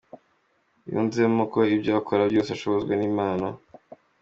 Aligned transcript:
Yunzemo 0.91 1.43
ko 1.53 1.59
ibyo 1.75 1.91
akora 2.01 2.23
byose 2.31 2.49
ashobozwa 2.51 2.93
n'Imana. 2.95 3.47